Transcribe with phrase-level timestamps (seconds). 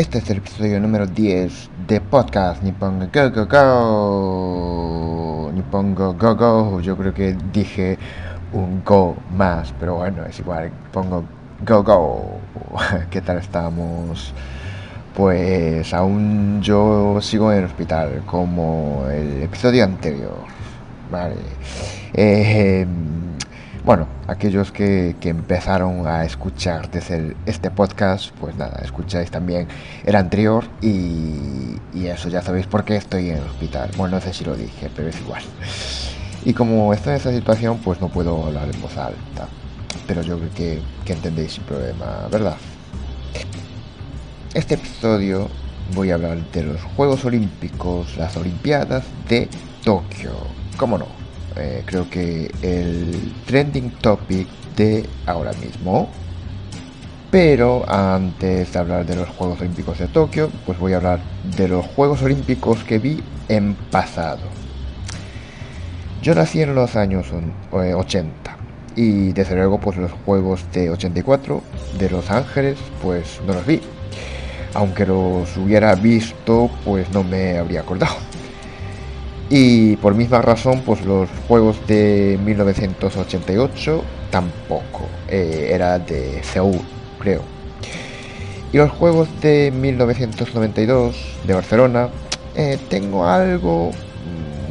[0.00, 5.52] Este es el episodio número 10 de podcast Nippongo Go Go Go.
[5.52, 6.80] Nippongo Go Go.
[6.80, 7.98] Yo creo que dije
[8.54, 10.70] un go más, pero bueno, es igual.
[10.90, 11.22] Pongo
[11.66, 12.40] Go Go.
[13.10, 14.32] ¿Qué tal estamos?
[15.14, 20.46] Pues aún yo sigo en el hospital, como el episodio anterior.
[21.10, 21.36] Vale.
[22.14, 22.86] Eh,
[23.84, 29.68] bueno, aquellos que, que, empezaron a escuchar desde este podcast, pues nada, escucháis también
[30.04, 33.90] el anterior y, y, eso ya sabéis por qué estoy en el hospital.
[33.96, 35.42] Bueno, no sé si lo dije, pero es igual.
[36.44, 39.48] Y como estoy en esta situación, pues no puedo hablar en voz alta.
[40.06, 42.56] Pero yo creo que, que entendéis sin problema, ¿verdad?
[44.54, 45.48] Este episodio
[45.94, 49.48] voy a hablar de los Juegos Olímpicos, las Olimpiadas de
[49.84, 50.32] Tokio.
[50.76, 51.19] ¿Cómo no?
[51.60, 56.08] Eh, creo que el trending topic de ahora mismo.
[57.30, 61.20] Pero antes de hablar de los Juegos Olímpicos de Tokio, pues voy a hablar
[61.56, 64.40] de los Juegos Olímpicos que vi en pasado.
[66.22, 67.26] Yo nací en los años
[67.72, 68.56] 80
[68.96, 71.62] y desde luego pues los Juegos de 84
[71.98, 73.80] de Los Ángeles pues no los vi.
[74.74, 78.29] Aunque los hubiera visto pues no me habría acordado.
[79.52, 85.08] Y por misma razón, pues los juegos de 1988 tampoco.
[85.28, 86.80] Eh, era de Seúl,
[87.18, 87.42] creo.
[88.72, 92.08] Y los juegos de 1992 de Barcelona,
[92.54, 93.90] eh, tengo algo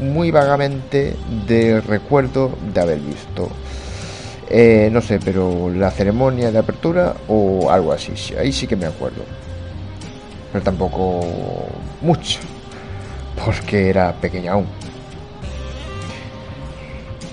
[0.01, 1.13] muy vagamente
[1.45, 3.49] de recuerdo de haber visto.
[4.49, 8.85] Eh, no sé, pero la ceremonia de apertura o algo así, ahí sí que me
[8.85, 9.23] acuerdo.
[10.53, 11.19] Pero tampoco
[12.01, 12.39] mucho
[13.49, 14.67] porque era pequeña aún.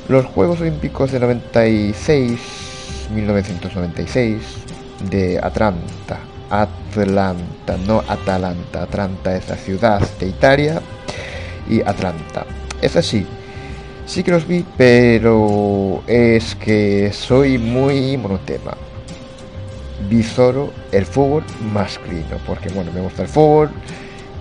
[0.09, 2.41] Los Juegos Olímpicos de 96,
[3.15, 4.41] 1996,
[5.11, 6.19] de Atlanta,
[6.49, 10.81] Atlanta, no Atalanta, Atlanta es la ciudad de Italia
[11.69, 12.47] y Atlanta.
[12.81, 13.27] Es así,
[14.07, 18.73] sí que los vi, pero es que soy muy monotema.
[20.09, 20.25] Vi
[20.93, 21.45] el fútbol
[21.75, 23.71] masculino, porque bueno, me gusta el fútbol,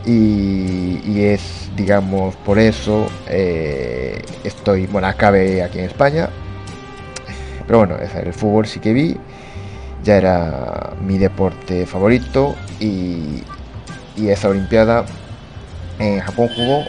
[0.06, 6.30] y, es, digamos, por eso eh, estoy, bueno, acabé aquí en España.
[7.66, 9.18] Pero bueno, el fútbol sí que vi,
[10.04, 13.44] ya era mi deporte favorito y,
[14.18, 15.06] esa Olimpiada
[16.00, 16.86] en Japón jugó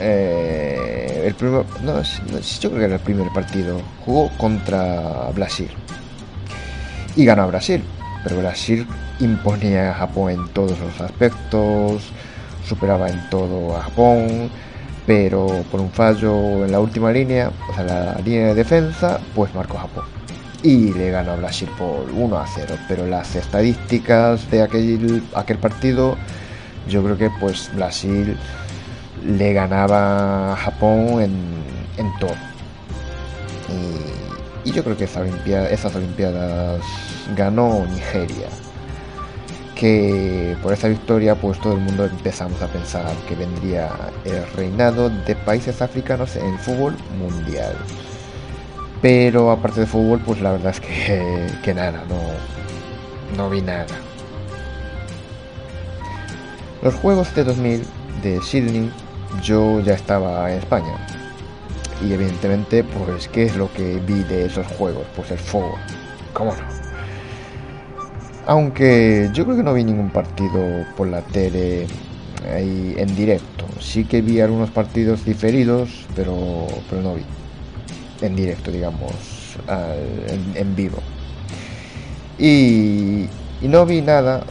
[0.00, 5.70] eh, el primer, no, yo creo que era el primer partido, jugó contra Brasil
[7.14, 7.82] y ganó Brasil,
[8.24, 8.86] pero Brasil
[9.20, 12.12] imponía a Japón en todos los aspectos,
[12.66, 14.50] superaba en todo a Japón,
[15.06, 19.54] pero por un fallo en la última línea, o sea, la línea de defensa, pues
[19.54, 20.04] marcó Japón.
[20.62, 22.74] Y le ganó a Brasil por 1 a 0.
[22.88, 26.16] Pero las estadísticas de aquel, aquel partido,
[26.88, 28.36] yo creo que pues Brasil
[29.24, 31.32] le ganaba a Japón en,
[31.98, 32.34] en todo.
[34.64, 36.82] Y, yo creo que esa olimpiada, esas Olimpiadas
[37.36, 38.48] ganó Nigeria
[39.76, 43.90] que por esa victoria pues todo el mundo empezamos a pensar que vendría
[44.24, 47.76] el reinado de países africanos en el fútbol mundial.
[49.02, 53.86] Pero aparte de fútbol pues la verdad es que, que nada, no, no vi nada.
[56.82, 57.84] Los Juegos de 2000
[58.22, 58.90] de Sydney
[59.42, 60.96] yo ya estaba en España.
[62.02, 65.78] Y evidentemente pues qué es lo que vi de esos juegos, pues el fútbol.
[66.32, 66.85] ¿Cómo no?
[68.46, 71.86] Aunque yo creo que no vi ningún partido por la tele
[72.54, 73.66] ahí en directo.
[73.80, 77.22] Sí que vi algunos partidos diferidos, pero, pero no vi.
[78.22, 79.12] En directo, digamos,
[80.54, 80.98] en, vivo.
[82.38, 83.26] Y,
[83.62, 84.44] no vi nada,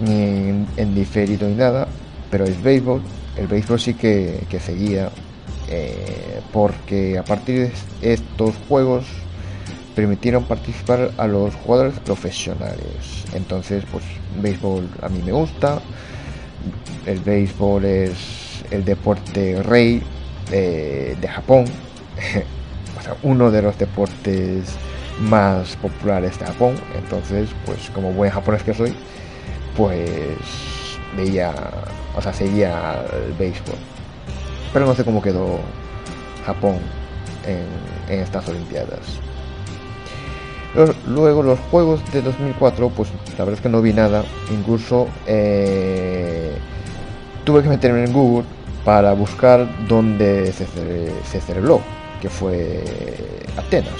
[0.00, 1.86] ni en, en, diferido ni nada,
[2.30, 3.02] pero el béisbol,
[3.36, 5.10] el béisbol sí que, que seguía,
[5.68, 7.70] eh, porque a partir
[8.00, 9.04] de estos juegos
[9.94, 13.24] permitieron participar a los jugadores profesionales.
[13.32, 14.04] Entonces, pues
[14.40, 15.80] béisbol a mí me gusta.
[17.06, 20.02] El béisbol es el deporte rey
[20.50, 21.64] de, de Japón.
[22.98, 24.76] o sea, uno de los deportes
[25.20, 26.74] más populares de Japón.
[26.96, 28.94] Entonces, pues como buen japonés que soy,
[29.76, 29.98] pues
[31.16, 31.54] veía,
[32.16, 33.76] o sea, seguía el béisbol.
[34.72, 35.60] Pero no sé cómo quedó
[36.44, 36.78] Japón
[37.46, 39.20] en, estas Olimpiadas.
[41.06, 44.24] Luego los juegos de 2004, pues la verdad es que no vi nada.
[44.50, 46.52] Incluso eh,
[47.44, 48.44] tuve que meterme en Google
[48.84, 50.66] para buscar dónde se,
[51.30, 51.80] se celebró,
[52.20, 52.82] que fue
[53.56, 53.92] Atenas.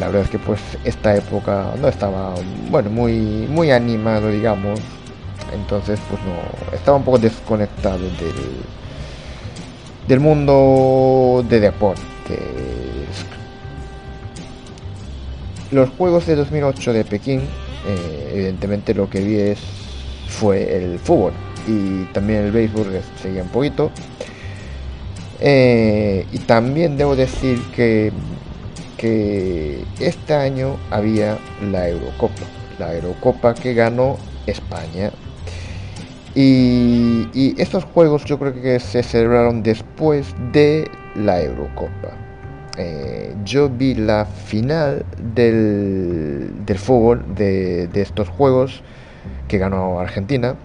[0.00, 2.34] La verdad es que pues esta época no estaba,
[2.70, 4.80] bueno, muy, muy animado, digamos.
[5.52, 8.64] Entonces pues no, estaba un poco desconectado del,
[10.08, 12.02] del mundo de deporte.
[15.70, 19.58] Los Juegos de 2008 de Pekín, eh, evidentemente lo que vi es,
[20.28, 21.32] fue el fútbol
[21.66, 22.86] y también el béisbol
[23.20, 23.90] seguía un poquito.
[25.40, 28.12] Eh, y también debo decir que,
[28.96, 31.38] que este año había
[31.70, 32.42] la Eurocopa,
[32.78, 34.16] la Eurocopa que ganó
[34.46, 35.10] España.
[36.34, 42.16] Y, estos juegos yo creo que se celebraron después de la Eurocopa.
[42.76, 45.04] Eh, yo vi la final
[45.34, 48.82] del, del fútbol de, de estos juegos
[49.46, 50.56] que ganó Argentina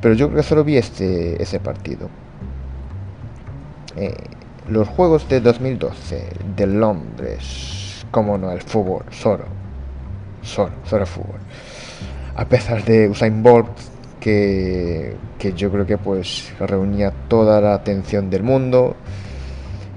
[0.00, 2.08] pero yo creo que solo vi este, ese partido.
[3.96, 4.14] Eh,
[4.68, 9.44] los Juegos de 2012 de Londres, como no, el fútbol, solo,
[10.42, 11.40] solo, solo fútbol.
[12.36, 13.68] A pesar de Usain Bolt,
[14.20, 18.96] que, que yo creo que pues reunía toda la atención del mundo.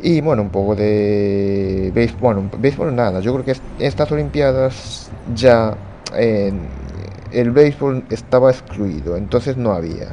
[0.05, 5.77] Y bueno, un poco de béisbol, bueno, béisbol nada, yo creo que estas Olimpiadas ya
[7.31, 10.09] el béisbol estaba excluido, entonces no había.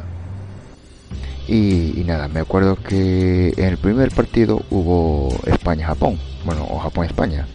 [1.49, 7.49] Y, nada, me acuerdo que en el primer partido hubo España-Japón, bueno, o Japón-España.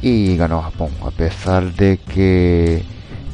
[0.00, 2.84] Y ganó Japón, a pesar de que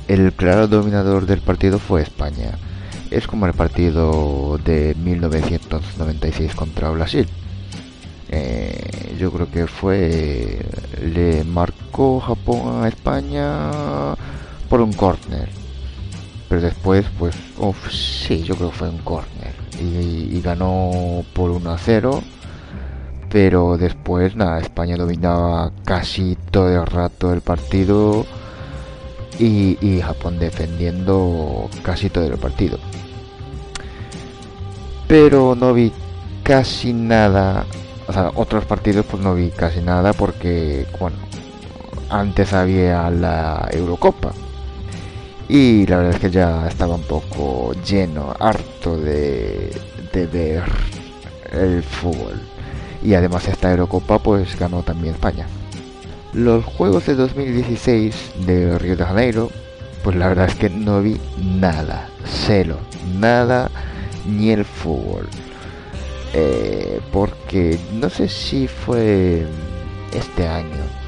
[0.08, 2.52] el claro dominador del partido fue España.
[3.10, 7.28] Es como el partido de 1996 contra Brasil.
[8.34, 10.64] Eh, yo creo que fue
[11.02, 13.70] le marcó Japón a España
[14.70, 15.50] por un corner.
[16.49, 19.55] Pero después, pues, uff, sí, yo creo que fue un corner.
[19.81, 22.23] Y, ganó por 1 a 0.
[23.31, 28.25] Pero después, nada, España dominaba casi todo el rato el partido.
[29.38, 32.78] Y Japón defendiendo casi todo el partido.
[35.08, 35.93] Pero no vi
[36.43, 37.67] casi nada.
[38.08, 41.16] O otros partidos pues no vi casi nada porque, bueno,
[42.10, 44.32] antes había la Eurocopa
[45.49, 49.70] y la verdad es que ya estaba un poco lleno, harto de,
[50.14, 50.62] ver
[51.52, 52.40] el fútbol.
[53.02, 55.46] Y además esta Eurocopa pues ganó también España.
[56.32, 59.50] Los Juegos de 2016 de Río de Janeiro,
[60.02, 62.78] pues la verdad es que no vi nada, cero,
[63.19, 63.70] nada,
[64.26, 65.28] ni el fútbol.
[66.34, 69.44] Eh, porque no sé si fue
[70.14, 71.02] este año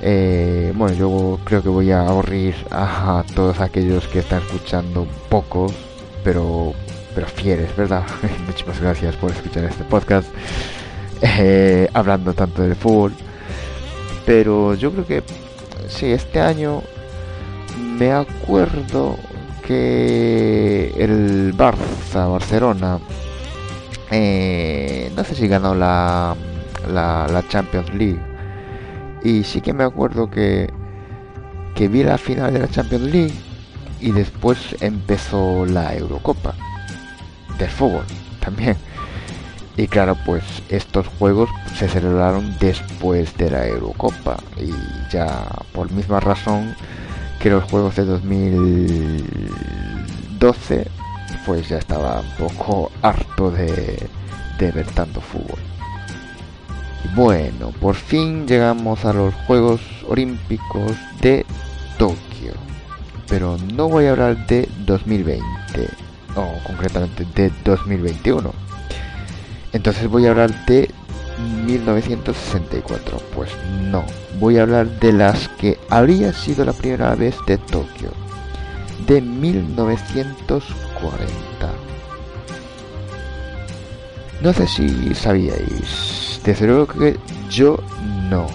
[0.00, 5.72] eh, bueno, yo creo que voy a ahorrir a, todos aquellos que están escuchando pocos,
[6.22, 6.72] pero,
[7.14, 8.04] pero fieles, ¿verdad?
[8.46, 10.28] Muchísimas gracias por escuchar este podcast,
[11.20, 13.12] eh, hablando tanto del fútbol.
[14.24, 15.22] Pero yo creo que
[15.88, 16.82] sí, este año
[17.98, 19.16] me acuerdo
[19.66, 23.00] que el Barça, Barcelona,
[24.10, 26.36] eh, no sé si ganó la,
[26.92, 28.28] la Champions League
[29.22, 30.72] y sí que me acuerdo que,
[31.74, 33.34] que vi la final de la Champions League
[34.00, 36.54] y después empezó la Eurocopa
[37.58, 38.04] del fútbol
[38.40, 38.76] también.
[39.76, 44.72] Y claro, pues estos juegos se celebraron después de la Eurocopa y
[45.12, 46.74] ya por misma razón
[47.38, 50.88] que los juegos de 2012
[51.48, 54.06] pues ya estaba un poco harto de,
[54.58, 55.58] de ver tanto fútbol.
[57.16, 61.46] Bueno, por fin llegamos a los Juegos Olímpicos de
[61.96, 62.52] Tokio.
[63.28, 65.88] Pero no voy a hablar de 2020,
[66.36, 68.52] o concretamente de 2021.
[69.72, 70.90] Entonces voy a hablar de
[71.64, 73.22] 1964.
[73.34, 73.50] Pues
[73.90, 74.04] no,
[74.38, 78.10] voy a hablar de las que habría sido la primera vez de Tokio,
[79.06, 79.22] de
[81.00, 81.88] 1940.
[84.40, 87.18] No sé si sabíais desde luego que
[87.50, 87.78] yo
[88.30, 88.46] no.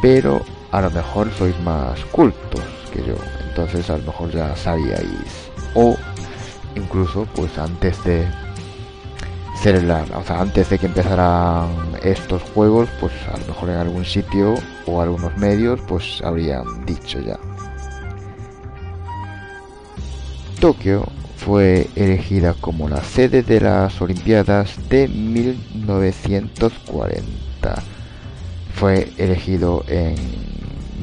[0.00, 2.62] Pero a lo mejor sois más cultos
[2.92, 3.16] que yo.
[3.48, 5.50] Entonces a lo mejor ya sabíais.
[5.74, 5.96] O
[6.74, 8.26] incluso pues antes de
[9.60, 11.68] celebrar, o sea, antes de que empezaran
[12.02, 14.54] estos juegos, pues a lo mejor en algún sitio
[14.86, 17.38] o algunos medios pues habrían dicho ya.
[20.60, 21.06] Tokio
[21.46, 27.22] fue elegida como la sede de las Olimpiadas de 1940.
[28.74, 30.16] Fue elegido en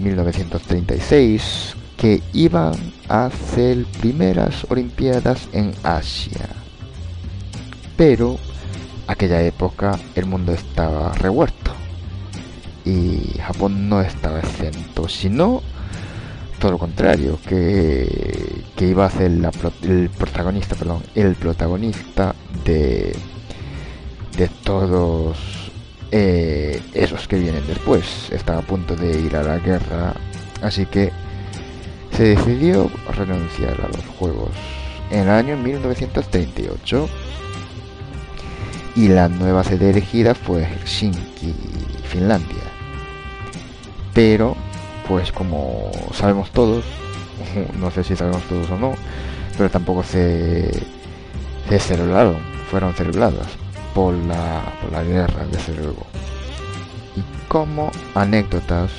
[0.04, 2.74] 1936 que iban
[3.08, 6.50] a ser primeras Olimpiadas en Asia.
[7.96, 8.38] Pero
[9.08, 11.72] aquella época el mundo estaba revuelto
[12.84, 15.64] y Japón no estaba exento, sino
[16.64, 19.32] todo lo contrario, que, que iba a ser
[19.82, 23.14] el protagonista, perdón, el protagonista de,
[24.38, 25.38] de todos
[26.10, 28.30] eh, esos que vienen después.
[28.32, 30.14] Estaba a punto de ir a la guerra,
[30.62, 31.12] así que
[32.16, 34.52] se decidió renunciar a los juegos
[35.12, 37.10] en el año 1938
[38.96, 41.54] y la nueva sede elegida fue Helsinki,
[42.06, 42.64] Finlandia.
[44.14, 44.56] Pero
[45.08, 46.84] pues como sabemos todos,
[47.80, 48.94] no sé si sabemos todos o no,
[49.58, 50.72] pero tampoco se,
[51.70, 52.38] se celebraron,
[52.70, 53.48] fueron celebradas
[53.94, 56.06] por la, por la guerra, desde luego.
[57.16, 58.92] Y como anécdotas,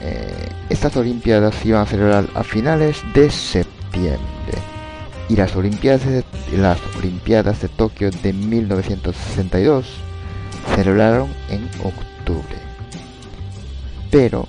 [0.00, 4.18] eh, estas Olimpiadas iban a celebrar a finales de septiembre
[5.28, 6.24] y las Olimpiadas de,
[6.56, 9.86] las Olimpiadas de Tokio de 1962
[10.74, 12.56] celebraron en octubre.
[14.10, 14.46] Pero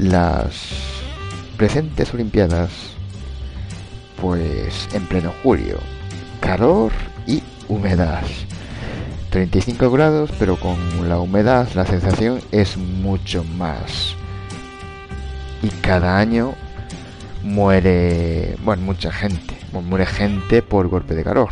[0.00, 0.52] las
[1.58, 2.70] presentes Olimpiadas,
[4.20, 5.78] pues en pleno julio,
[6.40, 6.90] calor
[7.26, 8.22] y humedad.
[9.28, 14.16] 35 grados, pero con la humedad la sensación es mucho más.
[15.62, 16.54] Y cada año
[17.44, 19.54] muere, bueno, mucha gente,
[19.86, 21.50] muere gente por golpe de calor.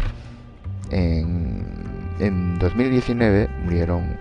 [0.91, 1.67] En,
[2.19, 4.17] en 2019 murieron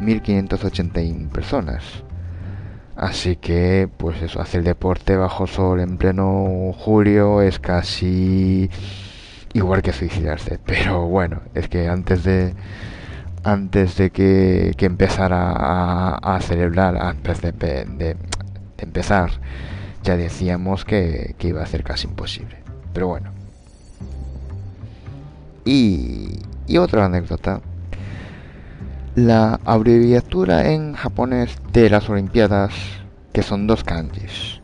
[0.00, 2.05] 1.581 personas
[2.96, 8.70] Así que, pues eso, hacer deporte bajo sol en pleno julio es casi
[9.52, 10.58] igual que suicidarse.
[10.64, 12.54] Pero bueno, es que antes de
[13.44, 15.52] antes de que, empezara
[16.16, 18.16] a, celebrar, antes de,
[18.78, 19.30] empezar,
[20.02, 22.56] ya decíamos que, que iba a ser casi imposible.
[22.92, 23.30] Pero bueno.
[25.64, 27.60] Y, y otra anécdota
[29.16, 32.74] la abreviatura en japonés de las Olimpiadas,
[33.32, 34.60] que son dos kanjis.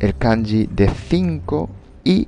[0.00, 1.70] El kanji de 5
[2.02, 2.26] y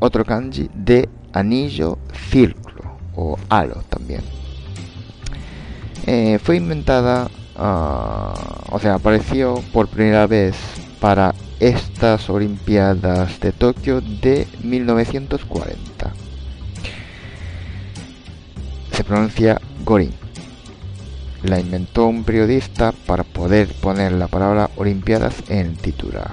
[0.00, 1.98] otro kanji de anillo
[2.30, 4.20] círculo o halo también.
[6.06, 8.34] Eh, fue inventada, ah,
[8.70, 10.54] o sea, apareció por primera vez
[11.00, 16.12] para estas Olimpiadas de Tokio de 1940.
[18.92, 20.12] Se pronuncia Gorin.
[21.42, 26.30] La inventó un periodista para poder poner la palabra Olimpiadas en titular.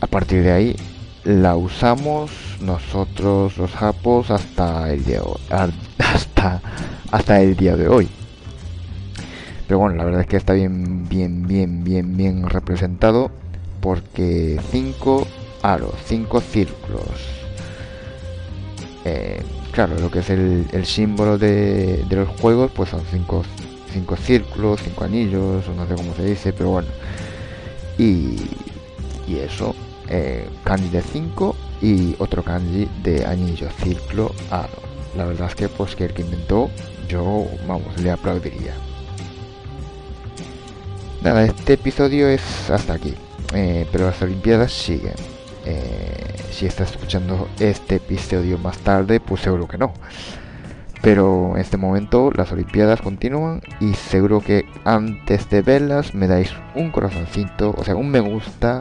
[0.00, 0.76] A partir de ahí
[1.24, 5.20] la usamos nosotros los japos hasta el día
[5.98, 6.60] hasta
[7.10, 8.08] hasta el día de hoy.
[9.66, 13.30] Pero bueno, la verdad es que está bien bien bien bien bien representado
[13.80, 15.26] porque cinco
[15.62, 17.10] aros, cinco círculos.
[19.04, 23.44] Eh, claro, lo que es el, símbolo de, los juegos, pues son cinco,
[23.92, 26.88] cinco círculos, cinco anillos, no sé cómo se dice, pero bueno.
[27.98, 28.36] Y,
[29.28, 29.74] y eso,
[30.08, 34.82] eh, kanji de 5 y otro kanji de anillo, círculo, aro.
[35.16, 36.70] La verdad es que pues que el que inventó,
[37.08, 38.74] yo, vamos, le aplaudiría.
[41.22, 43.14] Nada, este episodio es hasta aquí,
[43.54, 45.14] eh, pero las Olimpiadas siguen.
[45.64, 46.03] Eh,
[46.54, 49.92] si estás escuchando este episodio más tarde, pues seguro que no.
[51.02, 56.54] Pero en este momento las Olimpiadas continúan y seguro que antes de verlas me dais
[56.76, 58.80] un corazoncito, o sea, un me gusta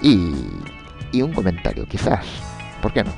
[0.00, 0.32] y,
[1.10, 2.24] y un comentario, quizás.
[2.80, 3.12] ¿Por qué no?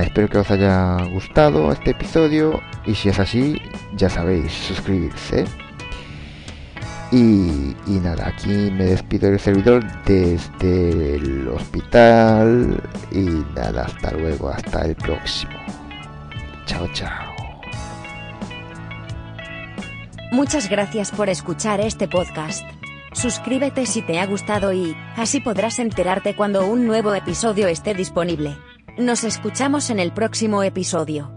[0.00, 3.60] Espero que os haya gustado este episodio y si es así,
[3.94, 5.44] ya sabéis, suscribirse.
[7.12, 12.82] Y, nada, aquí me despido del servidor desde el hospital.
[13.12, 13.20] Y
[13.54, 15.52] nada, hasta luego, hasta el próximo.
[16.66, 17.34] Chao, chao.
[20.32, 22.64] Muchas gracias por escuchar este podcast.
[23.12, 28.58] Suscríbete si te ha gustado y así podrás enterarte cuando un nuevo episodio esté disponible.
[28.98, 31.35] Nos escuchamos en el próximo episodio.